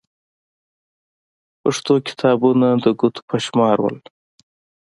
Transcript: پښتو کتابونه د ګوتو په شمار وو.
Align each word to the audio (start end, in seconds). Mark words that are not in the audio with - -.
پښتو 1.61 1.93
کتابونه 2.07 2.67
د 2.83 2.85
ګوتو 2.99 3.21
په 3.29 3.35
شمار 3.45 3.77
وو. 3.81 3.91